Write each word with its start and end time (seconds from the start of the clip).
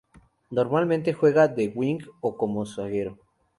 Normalmente 0.49 1.13
juega 1.13 1.47
de 1.47 1.67
Wing 1.75 1.99
o 2.21 2.35
como 2.35 2.65
zaguero. 2.65 3.19